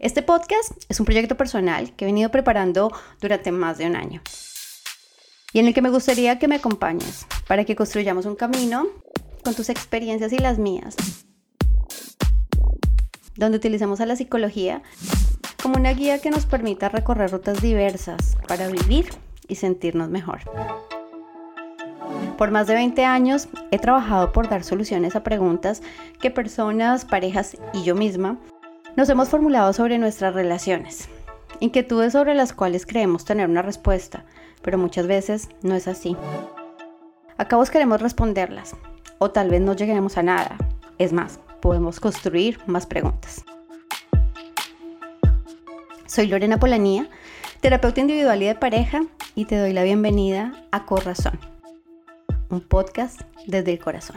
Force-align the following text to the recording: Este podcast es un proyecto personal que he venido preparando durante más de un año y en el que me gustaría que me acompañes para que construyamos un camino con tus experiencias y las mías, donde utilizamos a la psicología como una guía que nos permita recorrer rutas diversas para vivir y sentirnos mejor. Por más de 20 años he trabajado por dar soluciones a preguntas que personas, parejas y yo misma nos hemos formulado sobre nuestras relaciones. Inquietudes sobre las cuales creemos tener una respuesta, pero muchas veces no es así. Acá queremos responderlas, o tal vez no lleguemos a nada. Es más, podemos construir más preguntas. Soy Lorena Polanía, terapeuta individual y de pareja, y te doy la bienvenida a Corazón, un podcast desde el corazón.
Este 0.00 0.22
podcast 0.22 0.72
es 0.88 0.98
un 0.98 1.06
proyecto 1.06 1.36
personal 1.36 1.94
que 1.94 2.04
he 2.04 2.06
venido 2.06 2.30
preparando 2.30 2.92
durante 3.20 3.52
más 3.52 3.78
de 3.78 3.86
un 3.86 3.94
año 3.94 4.22
y 5.52 5.60
en 5.60 5.66
el 5.66 5.74
que 5.74 5.82
me 5.82 5.90
gustaría 5.90 6.38
que 6.40 6.48
me 6.48 6.56
acompañes 6.56 7.26
para 7.46 7.64
que 7.64 7.76
construyamos 7.76 8.26
un 8.26 8.34
camino 8.34 8.88
con 9.44 9.54
tus 9.54 9.68
experiencias 9.68 10.32
y 10.32 10.38
las 10.38 10.58
mías, 10.58 10.96
donde 13.36 13.58
utilizamos 13.58 14.00
a 14.00 14.06
la 14.06 14.16
psicología 14.16 14.82
como 15.62 15.76
una 15.76 15.92
guía 15.92 16.20
que 16.20 16.30
nos 16.30 16.44
permita 16.44 16.88
recorrer 16.88 17.30
rutas 17.30 17.62
diversas 17.62 18.36
para 18.48 18.66
vivir 18.66 19.10
y 19.46 19.54
sentirnos 19.54 20.10
mejor. 20.10 20.40
Por 22.36 22.50
más 22.50 22.66
de 22.66 22.74
20 22.74 23.04
años 23.04 23.48
he 23.70 23.78
trabajado 23.78 24.32
por 24.32 24.48
dar 24.48 24.64
soluciones 24.64 25.14
a 25.14 25.22
preguntas 25.22 25.82
que 26.20 26.32
personas, 26.32 27.04
parejas 27.04 27.56
y 27.72 27.84
yo 27.84 27.94
misma 27.94 28.40
nos 28.96 29.08
hemos 29.08 29.28
formulado 29.28 29.72
sobre 29.72 29.98
nuestras 29.98 30.34
relaciones. 30.34 31.08
Inquietudes 31.60 32.12
sobre 32.12 32.34
las 32.34 32.52
cuales 32.52 32.86
creemos 32.86 33.24
tener 33.24 33.48
una 33.48 33.62
respuesta, 33.62 34.24
pero 34.62 34.78
muchas 34.78 35.06
veces 35.06 35.48
no 35.62 35.74
es 35.74 35.88
así. 35.88 36.16
Acá 37.36 37.58
queremos 37.70 38.00
responderlas, 38.00 38.76
o 39.18 39.30
tal 39.30 39.50
vez 39.50 39.60
no 39.60 39.74
lleguemos 39.74 40.16
a 40.16 40.22
nada. 40.22 40.56
Es 40.98 41.12
más, 41.12 41.40
podemos 41.60 41.98
construir 41.98 42.60
más 42.66 42.86
preguntas. 42.86 43.44
Soy 46.06 46.28
Lorena 46.28 46.58
Polanía, 46.60 47.08
terapeuta 47.60 48.00
individual 48.00 48.42
y 48.42 48.46
de 48.46 48.54
pareja, 48.54 49.02
y 49.34 49.46
te 49.46 49.56
doy 49.56 49.72
la 49.72 49.82
bienvenida 49.82 50.52
a 50.70 50.86
Corazón, 50.86 51.40
un 52.50 52.60
podcast 52.60 53.22
desde 53.46 53.72
el 53.72 53.78
corazón. 53.80 54.16